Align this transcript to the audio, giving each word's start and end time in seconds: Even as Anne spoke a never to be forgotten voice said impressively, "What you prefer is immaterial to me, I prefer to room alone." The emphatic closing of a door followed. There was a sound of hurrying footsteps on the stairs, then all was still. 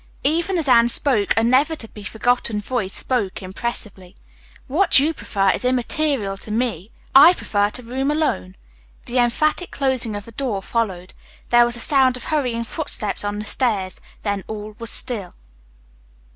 Even 0.23 0.57
as 0.57 0.67
Anne 0.67 0.89
spoke 0.89 1.31
a 1.37 1.43
never 1.43 1.75
to 1.75 1.87
be 1.87 2.01
forgotten 2.03 2.59
voice 2.59 3.05
said 3.07 3.31
impressively, 3.39 4.15
"What 4.65 4.97
you 4.97 5.13
prefer 5.13 5.51
is 5.51 5.63
immaterial 5.63 6.37
to 6.37 6.49
me, 6.49 6.89
I 7.13 7.33
prefer 7.35 7.69
to 7.69 7.83
room 7.83 8.09
alone." 8.09 8.55
The 9.05 9.19
emphatic 9.19 9.69
closing 9.69 10.15
of 10.15 10.27
a 10.27 10.31
door 10.31 10.63
followed. 10.63 11.13
There 11.49 11.65
was 11.65 11.75
a 11.75 11.79
sound 11.79 12.17
of 12.17 12.23
hurrying 12.23 12.63
footsteps 12.63 13.23
on 13.23 13.37
the 13.37 13.45
stairs, 13.45 14.01
then 14.23 14.43
all 14.47 14.73
was 14.79 14.89
still. 14.89 15.35